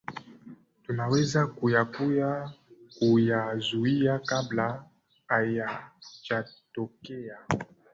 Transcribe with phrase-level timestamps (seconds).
[0.83, 2.49] tunaweza kuya kuya
[2.97, 4.85] kuyazuia kabla
[5.27, 7.37] hayajatokea